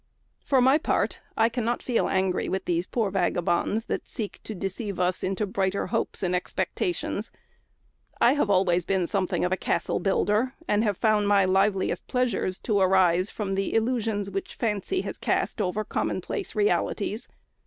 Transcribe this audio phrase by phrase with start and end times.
[0.43, 4.99] For my part, I cannot feel angry with these poor vagabonds that seek to deceive
[4.99, 7.29] us into bright hopes and expectations.
[8.19, 12.59] I have always been something of a castle builder, and have found my liveliest pleasures
[12.61, 17.27] to arise from the illusions which fancy has cast over commonplace realities.